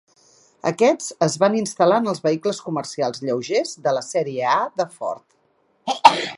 [0.69, 6.05] Aquests es van instal·lar en els vehicles comercials lleugers de la sèrie A de Ford.